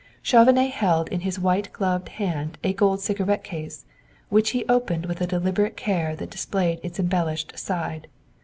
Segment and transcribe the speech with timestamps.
[0.23, 3.85] Chauvenet held in his white gloved hand a gold cigarette case,
[4.29, 8.07] which he opened with a deliberate care that displayed its embellished side.